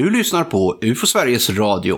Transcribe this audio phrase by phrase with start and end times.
[0.00, 1.96] Du lyssnar på UFO Sveriges Radio.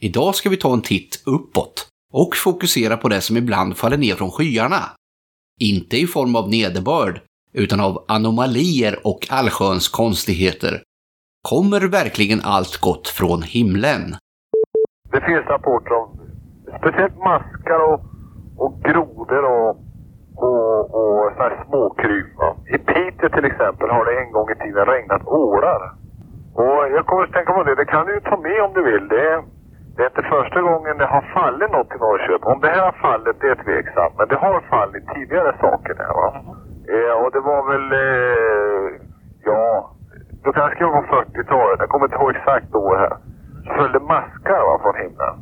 [0.00, 4.14] Idag ska vi ta en titt uppåt och fokusera på det som ibland faller ner
[4.14, 4.76] från skyarna.
[5.60, 7.20] Inte i form av nederbörd,
[7.52, 10.82] utan av anomalier och allsköns konstigheter.
[11.48, 14.14] Kommer verkligen allt gott från himlen?
[15.12, 16.20] Det finns rapporter om
[16.78, 18.00] speciellt maskar och,
[18.56, 19.91] och grodor och,
[20.42, 22.26] och, och sådana här småkryp.
[22.38, 22.56] va.
[22.74, 25.82] I Piteå till exempel har det en gång i tiden regnat ålar.
[26.54, 28.82] Och jag kommer att tänka på det, det kan du ju ta med om du
[28.82, 29.08] vill.
[29.08, 29.42] Det är,
[29.96, 32.52] det är inte första gången det har fallit något i Norrköping.
[32.52, 34.14] Om det här har fallit, det är tveksamt.
[34.18, 36.28] Men det har fallit tidigare saker där va.
[36.94, 38.86] Eh, och det var väl, eh,
[39.44, 39.90] ja,
[40.44, 41.80] då kanske jag var 40-talet.
[41.80, 43.16] Jag kommer inte ihåg exakt år här.
[43.64, 45.34] Så följde maskar va, från himlen.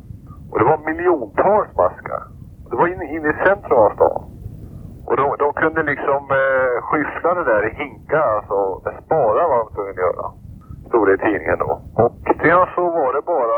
[0.51, 2.23] Och det var miljontals maskar.
[2.69, 4.20] Det var inne, inne i centrum av stan.
[5.61, 9.91] De, kunde liksom eh, skyffla det där i hinkar, alltså spara vad var de tvungna
[9.91, 10.25] att göra.
[10.87, 11.71] Stod det i tidningen då.
[12.03, 13.57] Och sen så var det bara,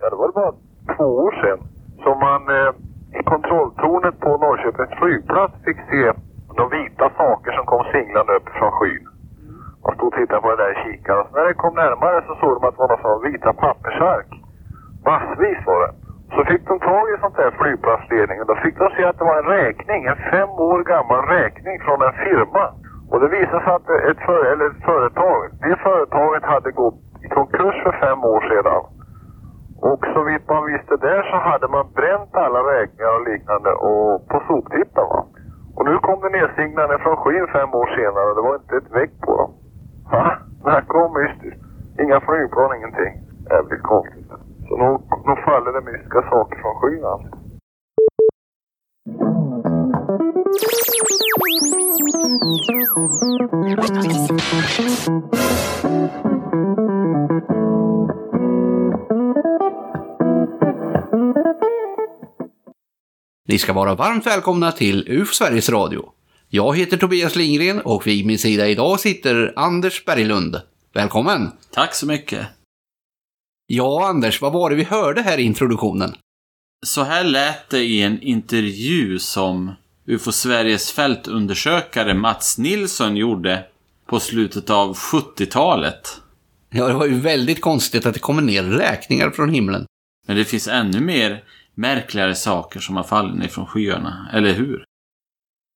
[0.00, 0.52] ja det var bara
[0.96, 1.60] två år sedan
[2.04, 2.72] som man eh,
[3.18, 6.12] i kontrolltornet på Norrköpings flygplats fick se
[6.56, 9.04] de vita saker som kom singlande upp från skyn.
[9.84, 11.20] Man stod och tittade på det där i kikaren.
[11.20, 13.52] Och så när det kom närmare så såg de att det var några sådana vita
[13.52, 14.30] pappersark.
[15.04, 15.92] Massvis var det.
[16.34, 19.24] Så fick de tag i sånt där flygplatsledning och då fick de se att det
[19.24, 22.64] var en räkning, en fem år gammal räkning från en firma.
[23.10, 24.80] Och det visade sig att ett, för, eller företaget.
[24.90, 28.82] företag, det företaget hade gått i konkurs för fem år sedan.
[29.90, 34.28] Och så vitt man visste där så hade man bränt alla räkningar och liknande och
[34.30, 35.20] på soptippen va.
[35.76, 38.92] Och nu kom det nedsignande från skyn fem år senare och det var inte ett
[38.98, 39.50] väck på dem.
[40.12, 40.38] Va?
[40.62, 41.62] Snacka om mystiskt.
[42.02, 43.12] Inga flygplan, ingenting.
[43.50, 44.30] Jävligt konstigt.
[44.68, 47.30] Så nog, nog faller det mystiska saker från skyn alltså.
[52.50, 52.58] Ni
[63.58, 66.12] ska vara varmt välkomna till UF Sveriges Radio.
[66.48, 70.60] Jag heter Tobias Lindgren och vid min sida idag sitter Anders Berglund.
[70.94, 71.50] Välkommen!
[71.70, 72.46] Tack så mycket.
[73.66, 76.14] Ja, Anders, vad var det vi hörde här i introduktionen?
[76.86, 79.74] Så här lät det i en intervju som
[80.10, 83.64] UFO Sveriges fältundersökare Mats Nilsson gjorde
[84.06, 86.20] på slutet av 70-talet.
[86.70, 89.86] Ja, det var ju väldigt konstigt att det kommer ner räkningar från himlen.
[90.26, 91.44] Men det finns ännu mer
[91.74, 94.84] märkligare saker som har fallit ner från skyarna, eller hur?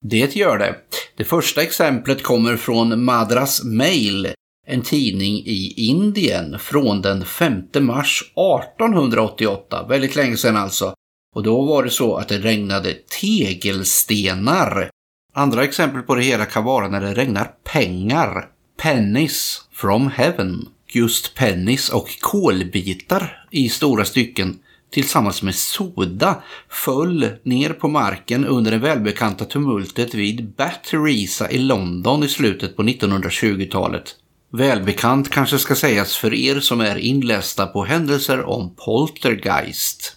[0.05, 0.77] Det gör det.
[1.17, 4.29] Det första exemplet kommer från Madras Mail,
[4.67, 10.95] en tidning i Indien från den 5 mars 1888, väldigt länge sedan alltså.
[11.35, 14.91] Och då var det så att det regnade tegelstenar.
[15.35, 18.49] Andra exempel på det hela kan vara när det regnar pengar.
[18.83, 20.69] Pennies from heaven.
[20.89, 24.59] Just pennies och kolbitar i stora stycken
[24.93, 32.25] tillsammans med soda föll ner på marken under det välbekanta tumultet vid Batterisa i London
[32.25, 34.15] i slutet på 1920-talet.
[34.53, 40.17] Välbekant kanske ska sägas för er som är inlästa på händelser om poltergeist.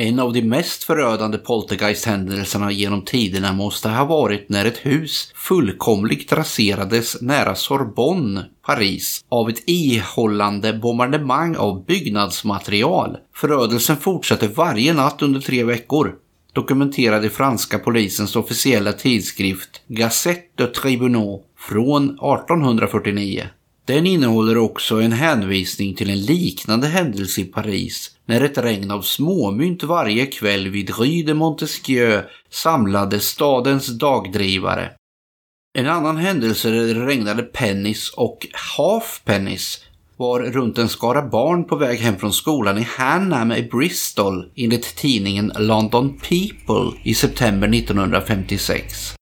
[0.00, 6.32] En av de mest förödande poltergeisthändelserna genom tiderna måste ha varit när ett hus fullkomligt
[6.32, 13.16] raserades nära Sorbonne, Paris, av ett ihållande bombardemang av byggnadsmaterial.
[13.34, 16.14] Förödelsen fortsatte varje natt under tre veckor,
[16.52, 23.48] dokumenterade franska polisens officiella tidskrift Gazette de Tribunaux från 1849.
[23.88, 29.02] Den innehåller också en hänvisning till en liknande händelse i Paris när ett regn av
[29.02, 34.90] småmynt varje kväll vid Rue de Montesquieu samlade stadens dagdrivare.
[35.78, 39.84] En annan händelse där det regnade pennies och half pennies
[40.16, 44.96] var runt en skara barn på väg hem från skolan i Hanham i Bristol enligt
[44.96, 49.17] tidningen London People i september 1956.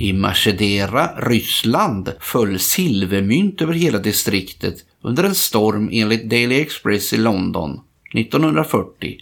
[0.00, 7.16] I Machedera, Ryssland, föll silvermynt över hela distriktet under en storm enligt Daily Express i
[7.16, 7.80] London
[8.14, 9.16] 1940.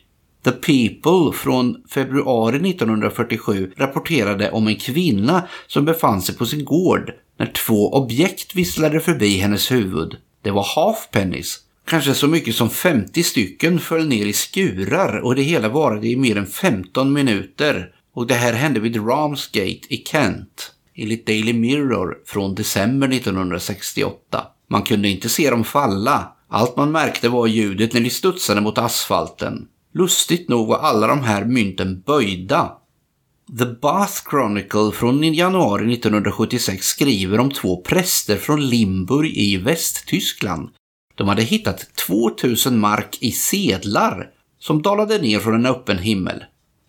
[0.44, 7.12] The People från februari 1947 rapporterade om en kvinna som befann sig på sin gård
[7.38, 10.16] när två objekt visslade förbi hennes huvud.
[10.42, 11.58] Det var halfpennies.
[11.88, 16.16] Kanske så mycket som 50 stycken föll ner i skurar och det hela varade i
[16.16, 17.92] mer än 15 minuter.
[18.18, 24.46] Och det här hände vid Ramsgate i Kent, enligt Daily Mirror från december 1968.
[24.70, 26.32] Man kunde inte se dem falla.
[26.48, 29.68] Allt man märkte var ljudet när de studsade mot asfalten.
[29.94, 32.72] Lustigt nog var alla de här mynten böjda.
[33.58, 40.68] The Bath Chronicle från januari 1976 skriver om två präster från Limburg i Västtyskland.
[41.14, 46.44] De hade hittat 2000 mark i sedlar som dalade ner från en öppen himmel.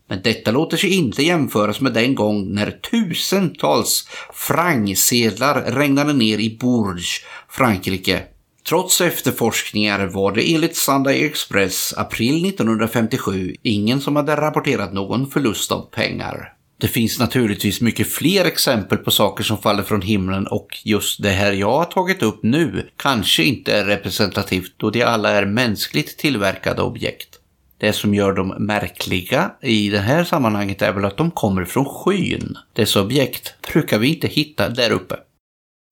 [0.10, 6.58] Men detta låter sig inte jämföras med den gång när tusentals frangsedlar regnade ner i
[6.60, 7.20] Bourges,
[7.50, 8.24] Frankrike.
[8.70, 15.72] Trots efterforskningar var det enligt Sunday Express april 1957 ingen som hade rapporterat någon förlust
[15.72, 16.54] av pengar.
[16.78, 21.30] Det finns naturligtvis mycket fler exempel på saker som faller från himlen och just det
[21.30, 26.18] här jag har tagit upp nu kanske inte är representativt då de alla är mänskligt
[26.18, 27.39] tillverkade objekt.
[27.80, 31.86] Det som gör dem märkliga i det här sammanhanget är väl att de kommer från
[31.86, 32.58] skyn.
[32.74, 35.16] Dessa objekt brukar vi inte hitta där uppe.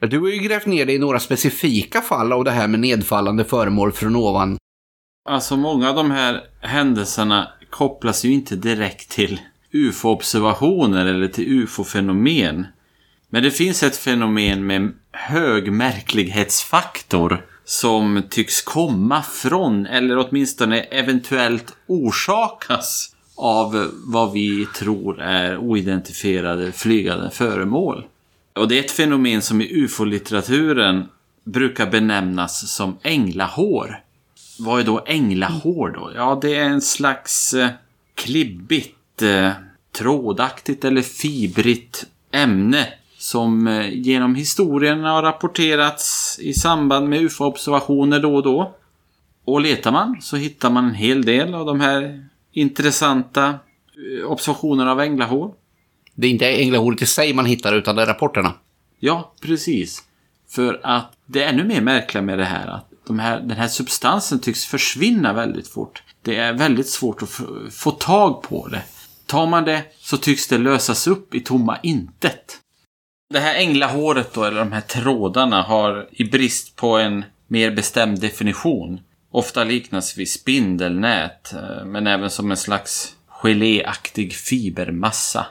[0.01, 3.45] Du har ju grävt ner dig i några specifika fall av det här med nedfallande
[3.45, 4.57] föremål från ovan.
[5.29, 9.39] Alltså många av de här händelserna kopplas ju inte direkt till
[9.71, 12.65] ufo-observationer eller till ufo-fenomen.
[13.29, 21.75] Men det finns ett fenomen med hög märklighetsfaktor som tycks komma från, eller åtminstone eventuellt
[21.87, 28.05] orsakas av vad vi tror är oidentifierade flygande föremål.
[28.53, 31.05] Och det är ett fenomen som i ufo-litteraturen
[31.43, 33.99] brukar benämnas som änglahår.
[34.59, 36.11] Vad är då änglahår då?
[36.15, 37.69] Ja, det är en slags eh,
[38.15, 39.51] klibbigt, eh,
[39.91, 42.87] trådaktigt eller fibrigt ämne
[43.27, 48.75] som eh, genom historien har rapporterats i samband med ufo-observationer då och då.
[49.45, 54.91] Och letar man så hittar man en hel del av de här intressanta eh, observationerna
[54.91, 55.53] av änglahår.
[56.15, 58.53] Det är inte änglahåret i sig man hittar utan det är rapporterna.
[58.99, 60.03] Ja, precis.
[60.49, 63.67] För att det är ännu mer märkliga med det här att de här, den här
[63.67, 66.03] substansen tycks försvinna väldigt fort.
[66.21, 67.29] Det är väldigt svårt att
[67.71, 68.83] få tag på det.
[69.25, 72.61] Tar man det så tycks det lösas upp i tomma intet.
[73.29, 78.21] Det här änglahåret då, eller de här trådarna, har i brist på en mer bestämd
[78.21, 78.99] definition
[79.31, 85.45] ofta liknas vid spindelnät, eh, men även som en slags geléaktig fibermassa.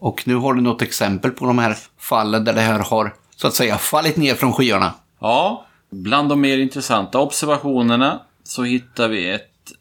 [0.00, 3.46] Och nu har du något exempel på de här fallen där det här har, så
[3.46, 4.94] att säga, fallit ner från skyarna.
[5.20, 9.72] Ja, bland de mer intressanta observationerna så hittar vi ett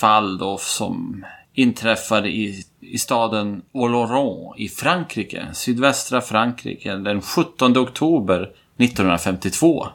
[0.00, 1.24] fall då som
[1.54, 9.86] inträffade i, i staden Oloron i Frankrike, sydvästra Frankrike, den 17 oktober 1952.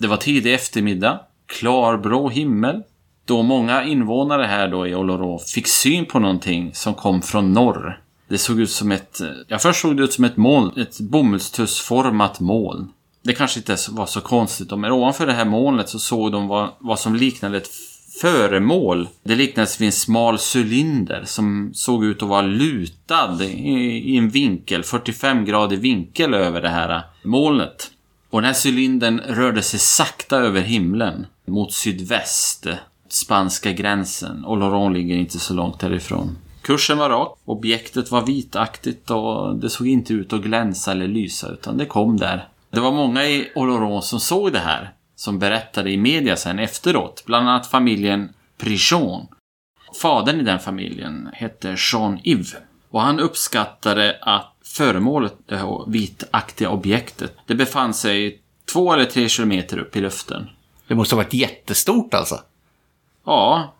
[0.00, 2.82] Det var tidig eftermiddag, klarblå himmel,
[3.24, 8.00] då många invånare här då i Oloron fick syn på någonting som kom från norr.
[8.28, 12.40] Det såg ut som ett, ja först såg det ut som ett moln, ett bomullstussformat
[12.40, 12.92] moln.
[13.22, 16.68] Det kanske inte var så konstigt, men ovanför det här molnet så såg de vad,
[16.78, 17.68] vad som liknade ett
[18.20, 19.08] föremål.
[19.22, 24.82] Det liknades vid en smal cylinder som såg ut att vara lutad i, en vinkel,
[24.82, 27.90] 45 grader vinkel över det här molnet.
[28.30, 32.66] Och den här cylindern rörde sig sakta över himlen mot sydväst,
[33.08, 34.44] spanska gränsen.
[34.44, 36.38] Och Laurent ligger inte så långt därifrån.
[36.62, 41.48] Kursen var rak, objektet var vitaktigt och det såg inte ut att glänsa eller lysa
[41.48, 42.48] utan det kom där.
[42.70, 47.22] Det var många i Oloron som såg det här som berättade i media sen efteråt.
[47.26, 49.26] Bland annat familjen Prichon.
[50.02, 52.56] Fadern i den familjen hette Jean-Yves.
[52.90, 58.40] Och han uppskattade att föremålet, det vitaktiga objektet, det befann sig
[58.72, 60.48] två eller tre kilometer upp i luften.
[60.86, 62.40] Det måste ha varit jättestort alltså.
[63.24, 63.74] Ja,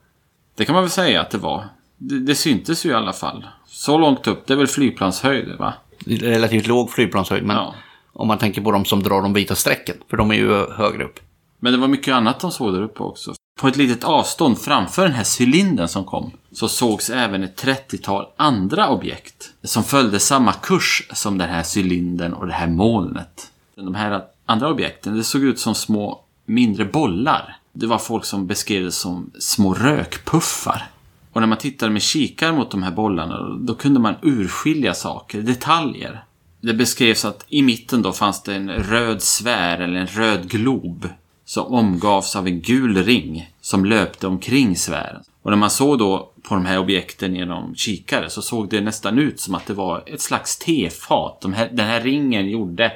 [0.55, 1.69] det kan man väl säga att det var.
[1.97, 3.47] Det, det syntes ju i alla fall.
[3.67, 5.75] Så långt upp, det är väl flygplanshöjd va?
[6.07, 7.75] Relativt låg flygplanshöjd, men ja.
[8.13, 11.05] om man tänker på de som drar de vita strecken, för de är ju högre
[11.05, 11.21] upp.
[11.59, 13.35] Men det var mycket annat de såg där uppe också.
[13.61, 18.27] På ett litet avstånd framför den här cylindern som kom så sågs även ett 30-tal
[18.37, 23.51] andra objekt som följde samma kurs som den här cylindern och det här molnet.
[23.75, 27.57] De här andra objekten, det såg ut som små mindre bollar.
[27.73, 30.91] Det var folk som beskrev det som små rökpuffar.
[31.33, 35.43] Och när man tittade med kikar mot de här bollarna, då kunde man urskilja saker,
[35.43, 36.25] detaljer.
[36.61, 41.09] Det beskrevs att i mitten då fanns det en röd sfär eller en röd glob
[41.49, 45.23] som omgavs av en gul ring som löpte omkring sfären.
[45.43, 49.19] Och när man såg då på de här objekten genom kikare så såg det nästan
[49.19, 51.41] ut som att det var ett slags tefat.
[51.41, 52.93] De här, den här ringen gjorde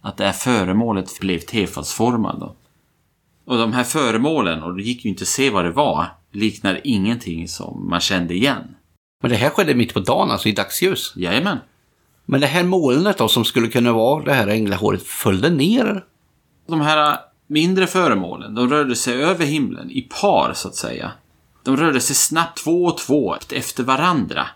[0.00, 2.56] att det här föremålet blev tefatsformad.
[3.46, 6.80] Och de här föremålen, och det gick ju inte att se vad det var, liknar
[6.84, 8.76] ingenting som man kände igen.
[9.22, 11.12] Men det här skedde mitt på dagen, alltså i dagsljus?
[11.16, 11.58] Jajamän.
[12.26, 16.04] Men det här molnet då, som skulle kunna vara det här änglahåret, följde ner?
[16.66, 21.12] De här mindre föremålen, de rörde sig över himlen i par så att säga.
[21.64, 24.46] De rörde sig snabbt två och två efter varandra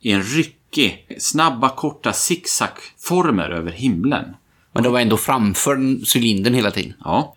[0.00, 4.24] i en ryckig snabba, korta zigzagformer över himlen.
[4.72, 5.76] Men det var ändå framför
[6.16, 6.94] cylindern hela tiden.
[7.04, 7.36] Ja.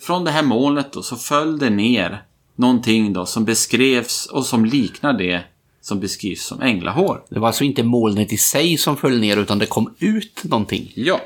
[0.00, 2.22] Från det här molnet då så föll det ner
[2.56, 5.44] någonting då som beskrevs och som liknar det
[5.80, 7.24] som beskrivs som änglahår.
[7.28, 10.92] Det var alltså inte molnet i sig som föll ner utan det kom ut någonting.
[10.94, 11.20] Ja.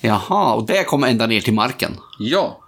[0.00, 1.96] Jaha, och det kom ända ner till marken.
[2.18, 2.60] Ja.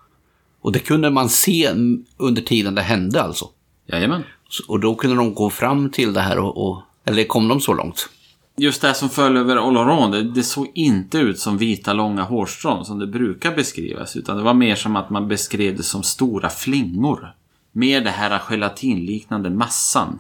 [0.61, 1.71] Och det kunde man se
[2.17, 3.49] under tiden det hände alltså.
[3.87, 4.23] Jajamän.
[4.69, 7.75] Och då kunde de gå fram till det här och, och eller kom de så
[7.75, 8.09] långt?
[8.57, 12.85] Just det som föll över Oloron, det, det såg inte ut som vita långa hårstrån
[12.85, 14.17] som det brukar beskrivas.
[14.17, 17.35] Utan det var mer som att man beskrev det som stora flingor.
[17.73, 20.19] Med det här gelatinliknande massan.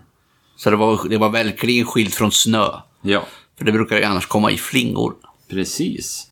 [0.56, 2.66] Så det var, det var verkligen skilt från snö.
[3.02, 3.22] Ja,
[3.58, 5.14] För det brukar ju annars komma i flingor.
[5.48, 6.29] precis.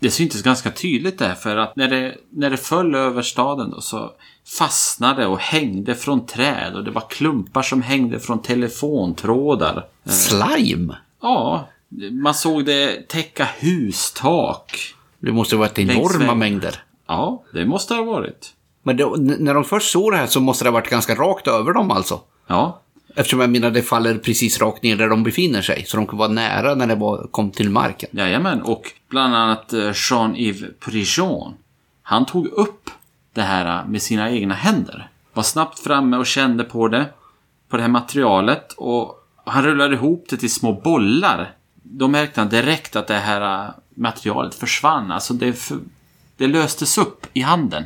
[0.00, 3.80] Det syntes ganska tydligt där för att när det, när det föll över staden då
[3.80, 4.12] så
[4.58, 9.86] fastnade och hängde från träd och det var klumpar som hängde från telefontrådar.
[10.04, 10.96] Slime!
[11.22, 11.68] Ja,
[12.22, 14.94] man såg det täcka hustak.
[15.18, 16.82] Det måste ha varit enorma mängder.
[17.06, 18.52] Ja, det måste det ha varit.
[18.82, 21.48] Men n- när de först såg det här så måste det ha varit ganska rakt
[21.48, 22.20] över dem alltså.
[22.46, 22.80] Ja,
[23.14, 25.84] Eftersom jag menar det faller precis rakt ner där de befinner sig.
[25.86, 28.10] Så de kan vara nära när det var, kom till marken.
[28.12, 28.62] jajamän.
[28.62, 31.54] Och bland annat eh, Jean-Yves Prijon.
[32.02, 32.90] Han tog upp
[33.32, 35.08] det här eh, med sina egna händer.
[35.32, 37.06] Var snabbt framme och kände på det.
[37.68, 38.72] På det här materialet.
[38.72, 41.52] Och han rullade ihop det till små bollar.
[41.82, 45.10] Då märkte han direkt att det här eh, materialet försvann.
[45.10, 45.78] Alltså det, för,
[46.36, 47.84] det löstes upp i handen.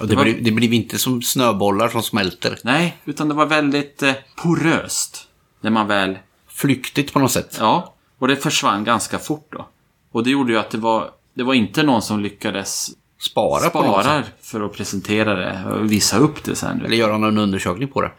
[0.00, 2.58] Och det, Det var- blir, det blir inte som snöbollar som smälter.
[2.64, 4.12] Nej, utan det var väldigt eh,
[4.42, 5.28] poröst.
[5.60, 7.56] När man väl Flyktigt på något sätt.
[7.60, 9.68] Ja, och det försvann ganska fort då.
[10.12, 12.90] Och det gjorde ju att det var, det var inte någon som lyckades
[13.20, 16.84] Spara, på något spara för att presentera det och visa upp det sen.
[16.84, 18.12] Eller göra någon undersökning på det.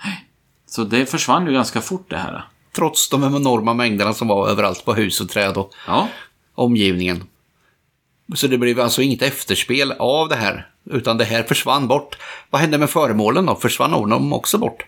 [0.65, 2.45] Så det försvann ju ganska fort det här.
[2.75, 6.07] Trots de enorma mängderna som var överallt på hus och träd och Ja,
[6.55, 7.23] omgivningen.
[8.35, 10.67] Så det blev alltså inget efterspel av det här.
[10.89, 12.17] Utan det här försvann bort.
[12.49, 13.55] Vad hände med föremålen då?
[13.55, 14.85] Försvann de också bort?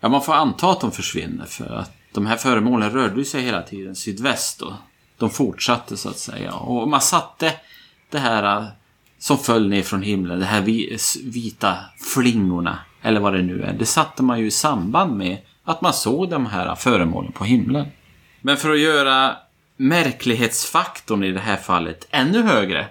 [0.00, 3.62] ja man får anta att de försvinner för att de här föremålen rörde sig hela
[3.62, 4.72] tiden sydväst och
[5.18, 6.52] de fortsatte så att säga.
[6.52, 7.54] Och man satte
[8.10, 8.66] det här äh,
[9.18, 10.62] som föll ner från himlen, de här
[11.24, 11.76] vita
[12.14, 13.72] flingorna, eller vad det nu är.
[13.72, 17.44] Det satte man ju i samband med att man såg de här äh, föremålen på
[17.44, 17.86] himlen.
[18.40, 19.36] Men för att göra
[19.76, 22.86] märklighetsfaktorn i det här fallet ännu högre.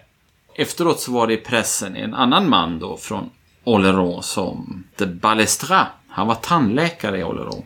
[0.60, 3.30] Efteråt så var det i pressen en annan man då från
[3.64, 5.88] Oleron som de Balestra.
[6.08, 7.64] Han var tandläkare i Oleron.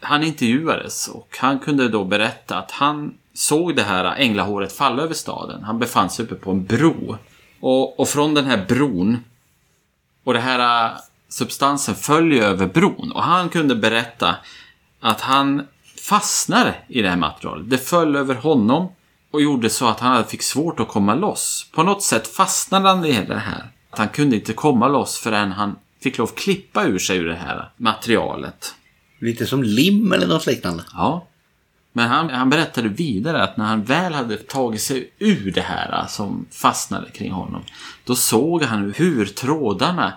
[0.00, 5.14] Han intervjuades och han kunde då berätta att han såg det här änglahåret falla över
[5.14, 5.64] staden.
[5.64, 7.16] Han befann sig uppe på en bro.
[7.60, 9.24] Och, och från den här bron
[10.24, 13.12] och det här äh, substansen följer över bron.
[13.12, 14.36] Och han kunde berätta
[15.00, 15.66] att han
[16.08, 17.70] fastnade i det här materialet.
[17.70, 18.88] Det föll över honom
[19.30, 21.66] och gjorde så att han fick svårt att komma loss.
[21.72, 23.70] På något sätt fastnade han i det här.
[23.90, 27.28] Att han kunde inte komma loss förrän han fick lov att klippa ur sig ur
[27.28, 28.74] det här materialet.
[29.18, 30.84] Lite som lim eller något liknande.
[30.92, 31.26] Ja.
[31.92, 36.06] Men han, han berättade vidare att när han väl hade tagit sig ur det här
[36.06, 37.62] som fastnade kring honom.
[38.04, 40.12] Då såg han hur trådarna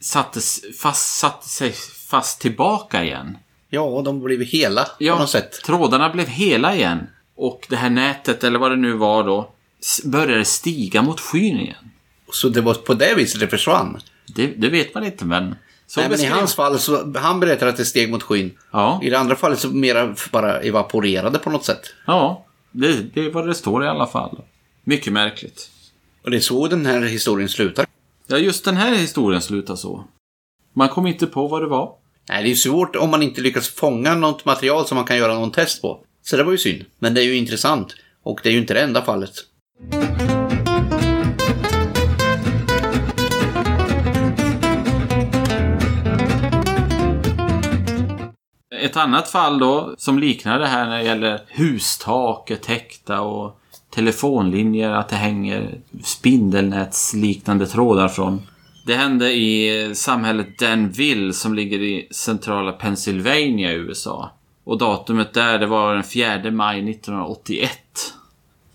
[0.00, 1.72] sattes fast, satte sig
[2.08, 3.38] fast tillbaka igen.
[3.70, 5.62] Ja, de blev hela på något sätt.
[5.64, 7.06] trådarna blev hela igen.
[7.36, 9.50] Och det här nätet, eller vad det nu var då,
[10.04, 11.90] började stiga mot skyn igen.
[12.32, 14.00] Så det var på det viset det försvann.
[14.26, 15.54] Det, det vet man inte, men...
[15.88, 18.50] Så Nej, men i hans fall så, han berättar att det steg mot skyn.
[18.70, 21.94] Ja, I det andra fallet så mera bara evaporerade på något sätt.
[22.06, 24.42] ja det, det är vad det står i alla fall.
[24.84, 25.70] Mycket märkligt.
[26.24, 27.86] Och det är så den här historien slutar.
[28.26, 30.04] Ja, just den här historien slutar så.
[30.72, 31.92] Man kom inte på vad det var.
[32.28, 35.34] Nej, det är svårt om man inte lyckas fånga något material som man kan göra
[35.34, 36.00] någon test på.
[36.28, 36.84] Så det var ju synd.
[36.98, 37.94] Men det är ju intressant.
[38.22, 39.32] Och det är ju inte det enda fallet.
[48.82, 53.60] Ett annat fall då, som liknar det här när det gäller hustaket täckta och
[53.94, 58.42] telefonlinjer, att det hänger spindelnätsliknande trådar från.
[58.86, 64.32] Det hände i samhället Danville som ligger i centrala Pennsylvania i USA.
[64.66, 67.70] Och datumet där, det var den 4 maj 1981.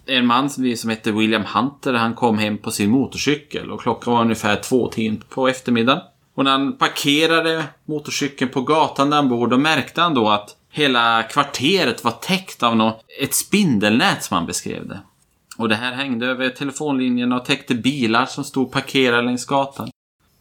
[0.05, 4.13] En man som som hette William Hunter, han kom hem på sin motorcykel och klockan
[4.13, 6.01] var ungefär två tiden på eftermiddagen.
[6.35, 10.55] Och när han parkerade motorcykeln på gatan där han bor, då märkte han då att
[10.69, 14.99] hela kvarteret var täckt av något, ett spindelnät som han beskrev det.
[15.57, 19.89] Och det här hängde över telefonlinjerna och täckte bilar som stod parkerade längs gatan.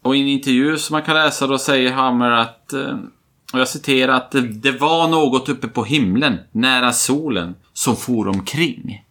[0.03, 2.99] Och i en intervju som man kan läsa då säger Hammer att, eh,
[3.53, 8.29] och jag citerar att det, det var något uppe på himlen, nära solen, som for
[8.29, 9.05] omkring.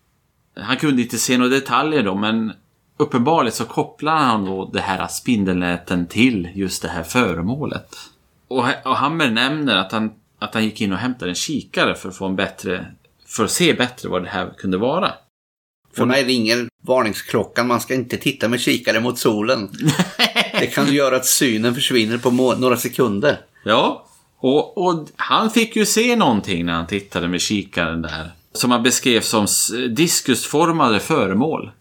[0.55, 2.51] Han kunde inte se några detaljer då, men
[2.97, 7.95] uppenbarligen så kopplar han då det här spindelnäten till just det här föremålet.
[8.47, 12.09] Och, och Hammer nämner att han, att han gick in och hämtade en kikare för
[12.09, 12.85] att få en bättre,
[13.25, 15.11] för att se bättre vad det här kunde vara.
[15.95, 17.67] För mig ringer varningsklockan.
[17.67, 19.69] Man ska inte titta med kikare mot solen.
[20.59, 23.39] det kan göra att synen försvinner på några sekunder.
[23.63, 24.08] Ja,
[24.39, 28.31] och, och han fick ju se någonting när han tittade med kikaren där.
[28.53, 29.47] Som han beskrev som
[29.89, 31.71] diskusformade föremål.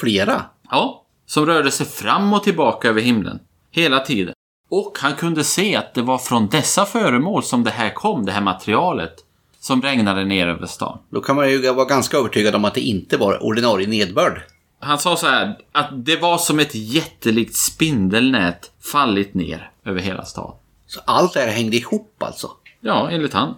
[0.00, 0.42] Flera?
[0.70, 3.38] Ja, som rörde sig fram och tillbaka över himlen.
[3.70, 4.34] Hela tiden.
[4.68, 8.32] Och han kunde se att det var från dessa föremål som det här kom, det
[8.32, 9.14] här materialet.
[9.60, 10.98] Som regnade ner över stan.
[11.10, 14.42] Då kan man ju vara ganska övertygad om att det inte var ordinarie nedbörd.
[14.80, 20.24] Han sa så här, att det var som ett jättelikt spindelnät fallit ner över hela
[20.24, 20.52] stan.
[20.86, 22.50] Så allt det här hängde ihop alltså?
[22.80, 23.54] Ja, enligt han.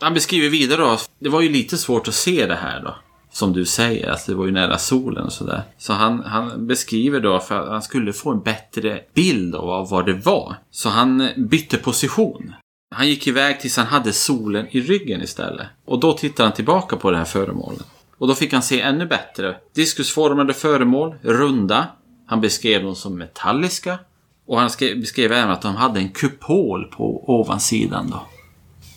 [0.00, 2.96] Han beskriver vidare då, det var ju lite svårt att se det här då.
[3.32, 5.62] Som du säger, alltså det var ju nära solen och sådär.
[5.78, 10.06] Så han, han beskriver då för att han skulle få en bättre bild av vad
[10.06, 10.54] det var.
[10.70, 12.54] Så han bytte position.
[12.94, 15.66] Han gick iväg tills han hade solen i ryggen istället.
[15.84, 17.86] Och då tittade han tillbaka på det här föremålet.
[18.18, 19.56] Och då fick han se ännu bättre.
[19.74, 21.86] Diskusformade föremål, runda.
[22.26, 23.98] Han beskrev dem som metalliska.
[24.46, 28.26] Och han beskrev även att de hade en kupol på ovansidan då.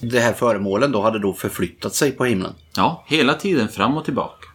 [0.01, 2.53] De här föremålen då hade då förflyttat sig på himlen?
[2.75, 4.45] Ja, hela tiden fram och tillbaka.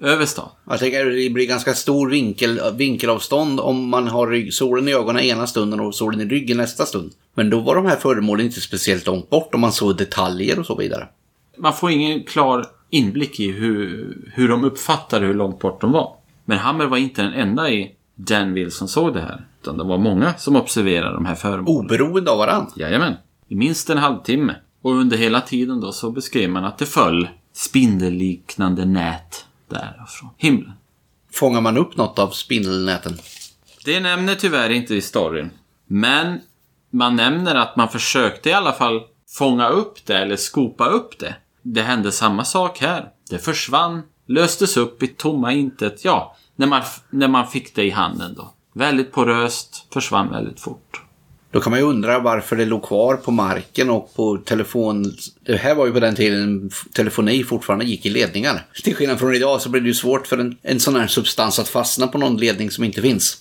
[0.00, 0.48] Över stan.
[0.70, 4.94] Jag tänker att det blir ganska stor vinkel, vinkelavstånd om man har rygg, solen i
[4.94, 7.12] ögonen ena stunden och solen i ryggen nästa stund.
[7.34, 10.66] Men då var de här föremålen inte speciellt långt bort om man såg detaljer och
[10.66, 11.08] så vidare.
[11.58, 16.16] Man får ingen klar inblick i hur, hur de uppfattade hur långt bort de var.
[16.44, 17.92] Men Hammer var inte den enda i
[18.26, 19.46] Danville som såg det här.
[19.62, 21.86] Utan det var många som observerade de här föremålen.
[21.86, 22.72] Oberoende av varandra?
[22.76, 23.14] Jajamän.
[23.48, 24.56] I minst en halvtimme.
[24.82, 30.30] Och under hela tiden då så beskrev man att det föll spindelliknande nät där från
[30.36, 30.72] himlen.
[31.32, 33.18] Fångar man upp något av spindelnäten?
[33.84, 35.50] Det nämner tyvärr inte i storyn.
[35.86, 36.40] Men
[36.90, 41.34] man nämner att man försökte i alla fall fånga upp det eller skopa upp det.
[41.62, 43.08] Det hände samma sak här.
[43.30, 46.04] Det försvann, löstes upp i tomma intet.
[46.04, 48.52] Ja, när man, när man fick det i handen då.
[48.74, 51.02] Väldigt poröst, försvann väldigt fort.
[51.50, 55.16] Då kan man ju undra varför det låg kvar på marken och på telefon.
[55.46, 58.66] Det här var ju på den tiden telefoni fortfarande gick i ledningar.
[58.84, 61.58] Till skillnad från idag så blir det ju svårt för en, en sån här substans
[61.58, 63.38] att fastna på någon ledning som inte finns.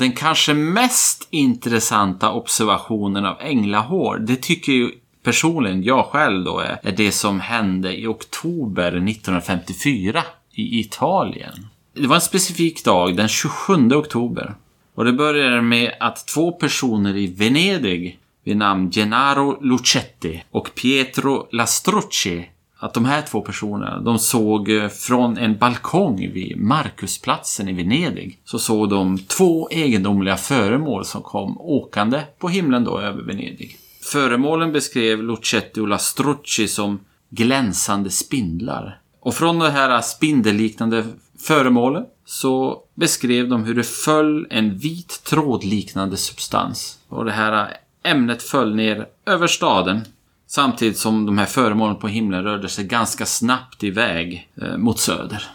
[0.00, 4.90] Den kanske mest intressanta observationen av änglahår, det tycker ju
[5.22, 11.66] personligen jag själv då är, är det som hände i oktober 1954 i Italien.
[11.94, 14.54] Det var en specifik dag, den 27 oktober.
[14.94, 21.48] Och det började med att två personer i Venedig vid namn Gennaro Lucetti och Pietro
[21.52, 22.48] Lastrucci
[22.82, 28.38] att de här två personerna, de såg eh, från en balkong vid Markusplatsen i Venedig,
[28.44, 33.76] så såg de två egendomliga föremål som kom åkande på himlen då över Venedig.
[34.12, 39.00] Föremålen beskrev Lucetti och Lastrucci som glänsande spindlar.
[39.20, 41.04] Och från det här spindelliknande
[41.38, 46.98] föremålet så beskrev de hur det föll en vit trådliknande substans.
[47.08, 50.00] Och det här ämnet föll ner över staden
[50.50, 55.46] Samtidigt som de här föremålen på himlen rörde sig ganska snabbt iväg eh, mot söder.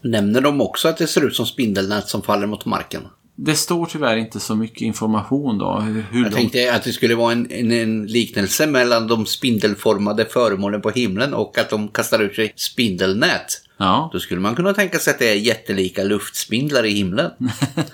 [0.00, 3.02] Nämner de också att det ser ut som spindelnät som faller mot marken?
[3.38, 5.80] Det står tyvärr inte så mycket information då.
[5.80, 6.36] Hur Jag de...
[6.36, 11.34] tänkte att det skulle vara en, en, en, liknelse mellan de spindelformade föremålen på himlen
[11.34, 13.62] och att de kastar ut sig spindelnät.
[13.76, 14.10] Ja.
[14.12, 17.30] Då skulle man kunna tänka sig att det är jättelika luftspindlar i himlen.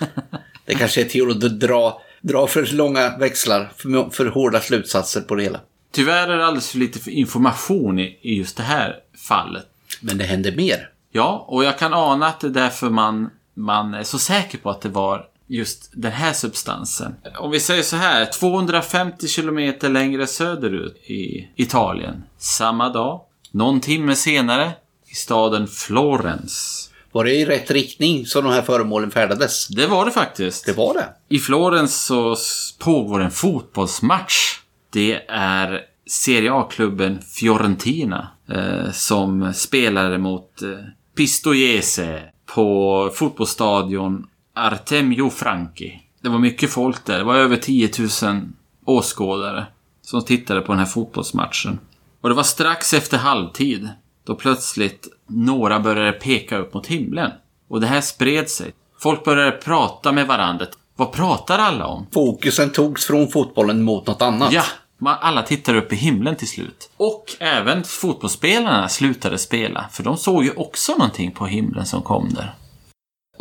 [0.65, 5.35] det kanske är till att dra, dra för långa växlar, för, för hårda slutsatser på
[5.35, 5.61] det hela.
[5.93, 8.97] Tyvärr är det alldeles för lite information i, i just det här
[9.29, 9.67] fallet.
[10.01, 10.89] Men det händer mer.
[11.13, 14.71] Ja, och jag kan ana att det är därför man, man är så säker på
[14.71, 17.15] att det var just den här substansen.
[17.39, 22.23] Om vi säger så här, 250 kilometer längre söderut i Italien.
[22.39, 24.73] Samma dag, någon timme senare,
[25.07, 26.89] i staden Florens.
[27.13, 29.69] Var det i rätt riktning som de här föremålen färdades?
[29.69, 30.67] Det var det faktiskt.
[30.67, 31.09] Det var det?
[31.29, 32.37] I Florens så
[32.79, 34.63] pågår en fotbollsmatch
[34.93, 40.69] det är Serie A-klubben Fiorentina eh, som spelade mot eh,
[41.17, 42.21] Pistoiese
[42.55, 46.03] på fotbollsstadion Artemio Franchi.
[46.21, 47.19] Det var mycket folk där.
[47.19, 47.91] Det var över 10
[48.23, 48.41] 000
[48.85, 49.67] åskådare
[50.03, 51.79] som tittade på den här fotbollsmatchen.
[52.21, 53.89] Och det var strax efter halvtid
[54.25, 57.31] då plötsligt några började peka upp mot himlen.
[57.69, 58.73] Och det här spred sig.
[58.99, 60.67] Folk började prata med varandra.
[60.97, 62.07] Vad pratar alla om?
[62.13, 64.53] Fokusen togs från fotbollen mot något annat.
[64.53, 64.63] Ja,
[64.99, 66.91] man, alla tittar upp i himlen till slut.
[66.97, 72.29] Och även fotbollsspelarna slutade spela, för de såg ju också någonting på himlen som kom
[72.35, 72.55] där.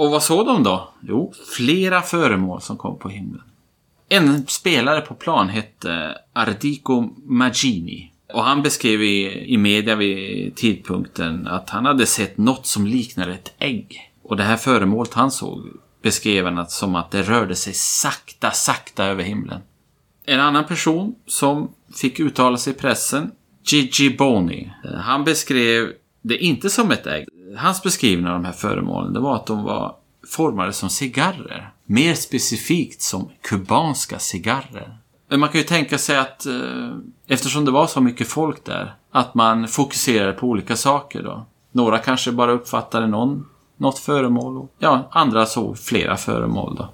[0.02, 0.94] Och vad såg de då?
[1.02, 3.44] Jo, flera föremål som kom på himlen.
[4.10, 8.12] En spelare på plan hette Ardico Magini.
[8.34, 13.34] Och han beskrev i, i media vid tidpunkten att han hade sett något som liknade
[13.34, 14.12] ett ägg.
[14.24, 15.64] Och det här föremålet han såg
[16.02, 19.62] beskrev han som att det rörde sig sakta, sakta över himlen.
[20.26, 23.32] En annan person som fick uttala sig i pressen,
[23.66, 24.72] Gigi Boni.
[25.04, 27.28] Han beskrev det inte som ett ägg.
[27.58, 29.96] Hans beskrivning av de här föremålen det var att de var
[30.28, 31.72] formade som cigarrer.
[31.86, 34.98] Mer specifikt som kubanska cigarrer.
[35.30, 36.92] Man kan ju tänka sig att eh,
[37.28, 41.46] eftersom det var så mycket folk där, att man fokuserade på olika saker då.
[41.72, 43.46] Några kanske bara uppfattade någon,
[43.78, 44.58] något föremål.
[44.58, 46.90] Och, ja, andra såg flera föremål då.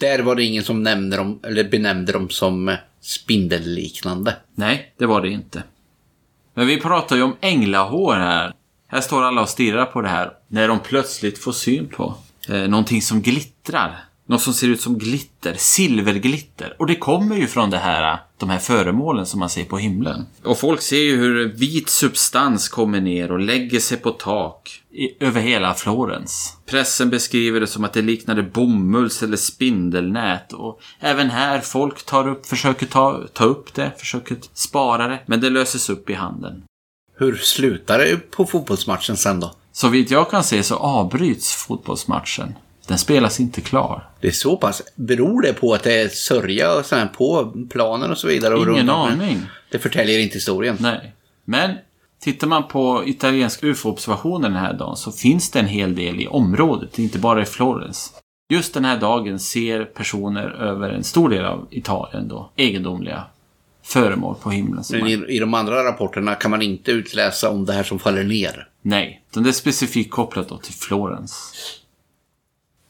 [0.00, 4.36] Där var det ingen som nämnde dem, eller benämnde dem som spindelliknande.
[4.54, 5.62] Nej, det var det inte.
[6.54, 8.52] Men vi pratar ju om änglahår här.
[8.92, 10.30] Här står alla och stirrar på det här.
[10.48, 12.14] När de plötsligt får syn på
[12.48, 14.04] eh, någonting som glittrar.
[14.26, 16.76] Något som ser ut som glitter, silverglitter.
[16.78, 20.26] Och det kommer ju från det här, de här föremålen som man ser på himlen.
[20.44, 25.24] Och folk ser ju hur vit substans kommer ner och lägger sig på tak i,
[25.24, 26.56] över hela Florens.
[26.66, 30.52] Pressen beskriver det som att det liknade bomulls eller spindelnät.
[30.52, 35.20] Och även här, folk tar upp, försöker ta, ta upp det, försöker spara det.
[35.26, 36.62] Men det löses upp i handen.
[37.20, 39.52] Hur slutar det på fotbollsmatchen sen då?
[39.72, 42.54] Så vitt jag kan se så avbryts fotbollsmatchen.
[42.86, 44.08] Den spelas inte klar.
[44.20, 44.82] Det är så pass.
[44.94, 48.54] Beror det på att det är sörja och sådär på planen och så vidare?
[48.54, 49.46] Och Ingen aning.
[49.70, 50.76] Det förtäljer inte historien.
[50.80, 51.12] Nej.
[51.44, 51.74] Men
[52.20, 56.26] tittar man på italiensk ufo-observationer den här dagen så finns det en hel del i
[56.26, 58.12] området, inte bara i Florens.
[58.52, 63.24] Just den här dagen ser personer över en stor del av Italien då egendomliga
[63.82, 64.84] föremål på himlen.
[65.06, 68.68] I, i de andra rapporterna kan man inte utläsa om det här som faller ner.
[68.82, 71.52] Nej, det är specifikt kopplat då till Florens.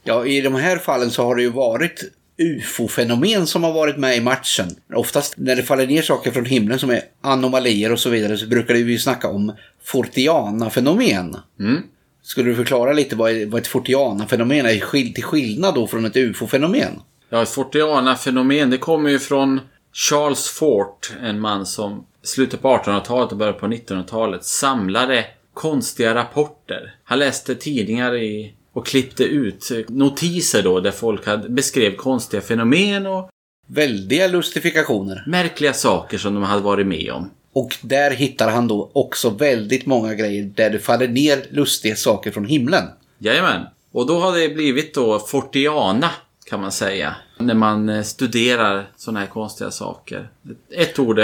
[0.04, 4.16] Ja, i de här fallen så har det ju varit ufo-fenomen som har varit med
[4.16, 4.68] i matchen.
[4.94, 8.46] Oftast när det faller ner saker från himlen som är anomalier och så vidare så
[8.46, 9.52] brukar vi ju snacka om
[9.84, 11.36] Fortiana-fenomen.
[11.60, 11.82] Mm.
[12.22, 17.00] Skulle du förklara lite vad, vad ett Fortiana-fenomen är till skillnad då från ett ufo-fenomen?
[17.28, 19.60] Ja, ett Fortiana-fenomen, det kommer ju från
[19.92, 26.94] Charles Fort, en man som slutet på 1800-talet och början på 1900-talet samlade konstiga rapporter.
[27.04, 33.06] Han läste tidningar i, och klippte ut notiser då där folk hade, beskrev konstiga fenomen
[33.06, 33.30] och
[33.66, 35.24] Väldiga lustifikationer.
[35.26, 37.30] märkliga saker som de hade varit med om.
[37.52, 42.30] Och där hittar han då också väldigt många grejer där det faller ner lustiga saker
[42.30, 42.84] från himlen.
[43.18, 43.66] Jajamän.
[43.92, 46.10] Och då har det blivit då Fortiana
[46.50, 47.16] kan man säga.
[47.38, 50.30] När man eh, studerar sådana här konstiga saker.
[50.70, 51.20] Ett ord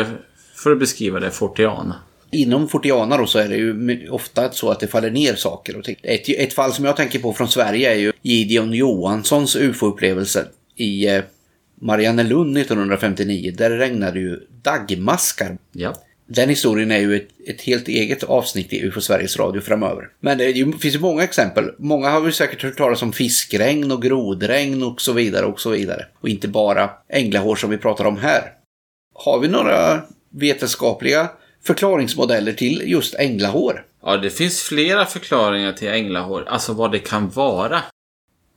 [0.55, 1.97] för att beskriva det Fortiana.
[2.31, 5.85] Inom Fortiana då så är det ju ofta så att det faller ner saker och
[5.85, 5.97] ting.
[6.03, 11.09] Ett, ett fall som jag tänker på från Sverige är ju Gideon Johanssons ufo-upplevelse i
[11.09, 11.23] eh,
[11.81, 13.55] Mariannelund 1959.
[13.57, 15.59] Där regnade ju daggmaskar.
[15.73, 15.95] Ja.
[16.29, 20.09] Den historien är ju ett, ett helt eget avsnitt i UFO Sveriges Radio framöver.
[20.21, 21.71] Men det, ju- finns ju många exempel.
[21.79, 25.71] Många har vi säkert hört talas om fiskregn och grodregn och så vidare och så
[25.71, 26.07] vidare.
[26.21, 28.43] Och inte bara änglahår som vi pratar om här.
[29.15, 31.29] Har vi några vetenskapliga
[31.63, 33.85] förklaringsmodeller till just änglahår?
[34.03, 36.45] Ja, det finns flera förklaringar till änglahår.
[36.49, 37.83] Alltså vad det kan vara.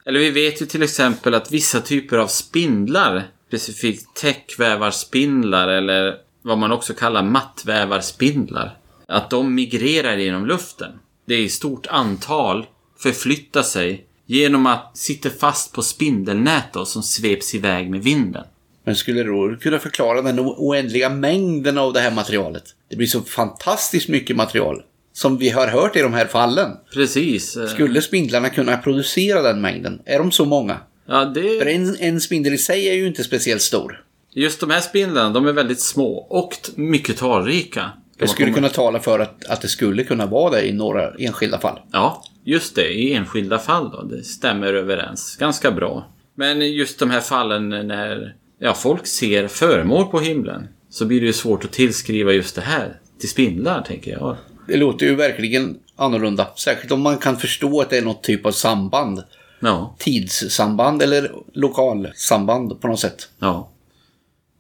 [0.05, 6.15] Eller vi vet ju till exempel att vissa typer av spindlar, specifikt täckvävarspindlar eller
[6.49, 10.91] vad man också kallar mattvävarspindlar, att de migrerar genom luften.
[11.25, 12.65] Det är i stort antal
[12.99, 18.43] förflyttar sig genom att sitta fast på spindelnät då, som sveps iväg med vinden.
[18.85, 22.63] Men skulle du kunna förklara den oändliga mängden av det här materialet?
[22.89, 24.83] Det blir så fantastiskt mycket material
[25.13, 26.71] som vi har hört i de här fallen.
[26.93, 27.57] Precis.
[27.57, 30.01] eh, Skulle spindlarna kunna producera den mängden?
[30.05, 30.77] Är de så många?
[31.07, 31.59] Ja, det...
[31.59, 34.03] För en, en spindel i sig är ju inte speciellt stor.
[34.33, 37.91] Just de här spindlarna, de är väldigt små och mycket talrika.
[38.17, 41.59] Det skulle kunna tala för att, att det skulle kunna vara det i några enskilda
[41.59, 41.79] fall.
[41.91, 42.87] Ja, just det.
[42.93, 44.01] I enskilda fall då.
[44.03, 46.07] Det stämmer överens ganska bra.
[46.35, 51.25] Men just de här fallen när ja, folk ser föremål på himlen så blir det
[51.25, 54.37] ju svårt att tillskriva just det här till spindlar, tänker jag.
[54.67, 56.47] Det låter ju verkligen annorlunda.
[56.55, 59.23] Särskilt om man kan förstå att det är något typ av samband.
[59.59, 63.29] Ja, Tidssamband eller lokalsamband på något sätt.
[63.39, 63.69] ja.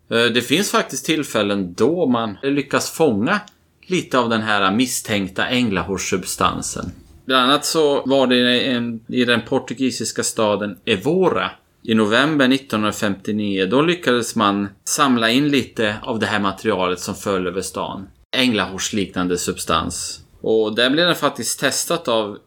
[0.09, 3.39] Eh, det finns faktiskt tillfällen då man lyckas fånga
[3.87, 6.91] lite av den här misstänkta änglahårssubstansen.
[7.25, 11.51] Bland annat så var det en, i den portugisiska staden Evora
[11.83, 17.47] i november 1959 då lyckades man samla in lite av det här materialet som föll
[17.47, 18.07] över stan.
[18.35, 20.21] Änglahårsliknande substans.
[20.41, 22.37] Och där blev den faktiskt testat av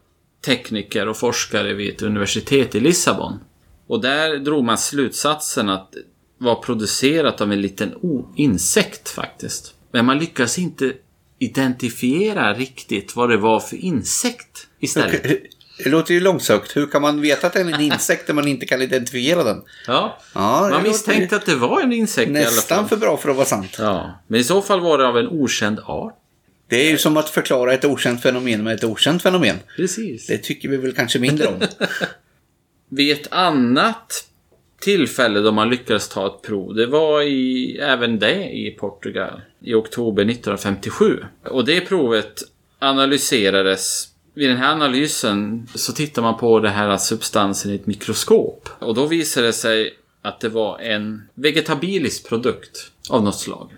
[0.45, 3.39] tekniker och forskare vid ett universitet i Lissabon.
[3.87, 5.93] Och där drog man slutsatsen att
[6.43, 7.93] var producerat av en liten
[8.35, 9.73] insekt faktiskt.
[9.91, 10.93] Men man lyckas inte
[11.39, 15.23] identifiera riktigt vad det var för insekt istället.
[15.77, 16.75] Det låter ju långsökt.
[16.77, 19.61] Hur kan man veta att det är en insekt när man inte kan identifiera den?
[19.87, 22.55] Ja, ja man misstänkte att det var en insekt i alla fall.
[22.55, 23.75] Nästan för bra för att vara sant.
[23.79, 26.19] Ja, men i så fall var det av en okänd art.
[26.67, 29.59] Det är ju som att förklara ett okänt fenomen med ett okänt fenomen.
[29.75, 30.27] Precis.
[30.27, 31.61] Det tycker vi väl kanske mindre om.
[32.89, 34.27] Vid ett annat
[34.83, 39.73] tillfälle då man lyckades ta ett prov, det var i, även det i Portugal i
[39.73, 41.23] oktober 1957.
[41.49, 42.43] Och det provet
[42.79, 48.69] analyserades vid den här analysen så tittar man på den här substansen i ett mikroskop.
[48.79, 53.71] Och då visade det sig att det var en vegetabilisk produkt av något slag.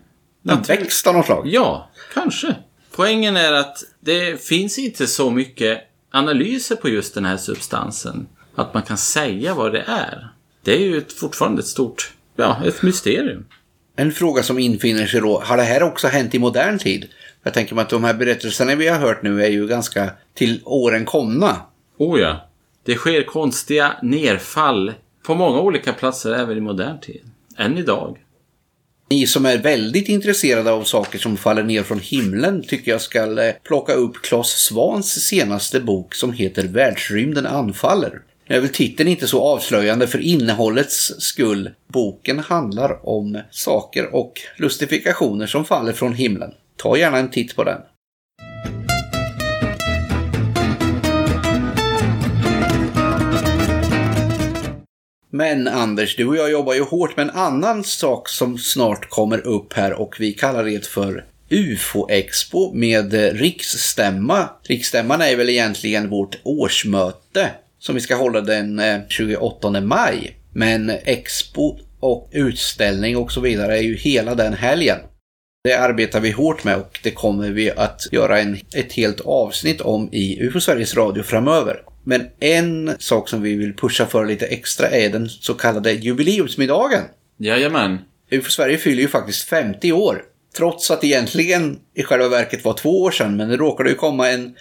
[0.50, 1.48] En växt av något slag?
[1.48, 2.56] Ja, kanske.
[2.96, 8.28] Poängen är att det finns inte så mycket analyser på just den här substansen.
[8.56, 10.30] Att man kan säga vad det är.
[10.66, 13.46] Det är ju ett, fortfarande ett stort, ja, ett mysterium.
[13.96, 17.10] En fråga som infinner sig då, har det här också hänt i modern tid?
[17.44, 20.62] Jag tänker mig att de här berättelserna vi har hört nu är ju ganska till
[20.66, 21.62] åren komna.
[21.98, 22.50] Oh ja.
[22.86, 24.94] Det sker konstiga nerfall
[25.26, 27.22] på många olika platser även i modern tid.
[27.58, 28.18] Än idag.
[29.10, 33.42] Ni som är väldigt intresserade av saker som faller ner från himlen tycker jag ska
[33.42, 38.22] eh, plocka upp Claes Svans senaste bok som heter Världsrymden anfaller.
[38.48, 41.70] Nu är väl titeln inte så avslöjande för innehållets skull.
[41.88, 46.52] Boken handlar om saker och lustifikationer som faller från himlen.
[46.78, 47.82] Ta gärna en titt på den.
[55.30, 59.48] Men Anders, du och jag jobbar ju hårt med en annan sak som snart kommer
[59.48, 64.50] upp här och vi kallar det för UFO-expo med riksstämma.
[64.64, 67.52] Riksstämman är väl egentligen vårt årsmöte
[67.86, 70.38] som vi ska hålla den 28 eh, maj.
[70.54, 74.98] Men expo och utställning och så vidare är ju hela den helgen.
[75.64, 79.82] Det arbetar vi hårt med och det kommer vi att göra en, ett helt avsnitt
[79.82, 81.82] om i UFO Sveriges Radio framöver.
[82.04, 87.04] Men en sak som vi vill pusha för lite extra är den så kallade jubileumsmiddagen.
[87.38, 87.98] Jajamän.
[88.32, 90.22] UFO Sverige fyller ju faktiskt 50 år.
[90.58, 93.96] Trots att det egentligen i själva verket var två år sedan, men det råkade ju
[93.96, 94.56] komma en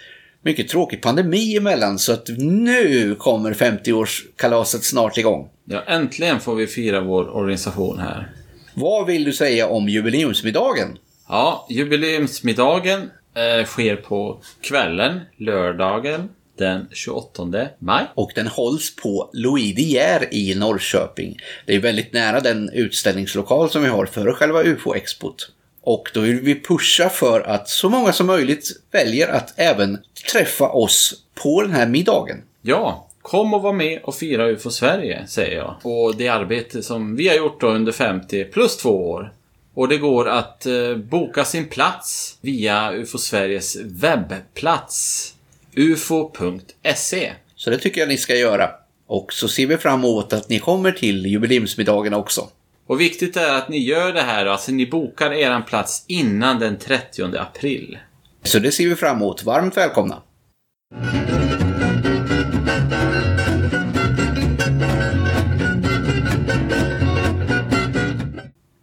[0.45, 5.49] mycket tråkig pandemi emellan så att nu kommer 50-årskalaset snart igång.
[5.65, 8.31] Ja, äntligen får vi fira vår organisation här.
[8.73, 10.97] Vad vill du säga om jubileumsmiddagen?
[11.27, 17.47] Ja, jubileumsmiddagen eh, sker på kvällen, lördagen den 28
[17.79, 18.05] maj.
[18.13, 21.37] Och den hålls på Louis De Geer i Norrköping.
[21.65, 25.51] Det är väldigt nära den utställningslokal som vi har för själva UFO-expot.
[25.85, 29.97] Och då vill vi pusha för att så många som möjligt väljer att även
[30.31, 32.41] träffa oss på den här middagen.
[32.61, 35.75] Ja, kom och var med och fira UFO Sverige, säger jag.
[35.83, 39.33] Och det arbete som vi har gjort då under 50 plus två år.
[39.73, 45.33] Och det går att eh, boka sin plats via UFO Sveriges webbplats
[45.75, 47.31] ufo.se.
[47.55, 48.69] Så det tycker jag ni ska göra.
[49.07, 52.49] Och så ser vi fram emot att ni kommer till jubileumsmiddagen också.
[52.87, 56.77] Och viktigt är att ni gör det här, alltså ni bokar eran plats innan den
[56.77, 57.97] 30 april.
[58.43, 59.43] Så det ser vi fram emot.
[59.43, 60.21] Varmt välkomna!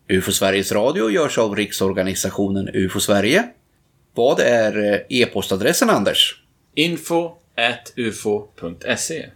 [0.09, 3.45] UFO Sveriges Radio görs av riksorganisationen UFO Sverige.
[4.15, 6.43] Vad är eh, e-postadressen, Anders?
[6.75, 7.31] Info
[7.97, 9.27] ufo.se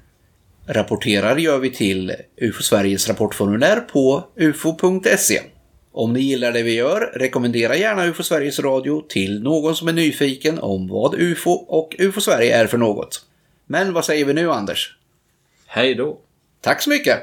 [0.68, 5.40] Rapporterar gör vi till UFO Sveriges rapportformulär på ufo.se.
[5.92, 9.92] Om ni gillar det vi gör, rekommendera gärna UFO Sveriges Radio till någon som är
[9.92, 13.26] nyfiken om vad UFO och UFO Sverige är för något.
[13.66, 14.96] Men vad säger vi nu, Anders?
[15.66, 16.18] Hej då!
[16.60, 17.20] Tack så mycket!